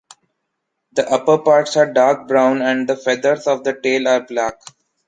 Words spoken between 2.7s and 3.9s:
the feathers of the